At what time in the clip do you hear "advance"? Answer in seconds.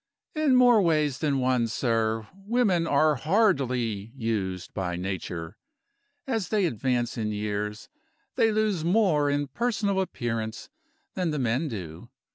6.65-7.19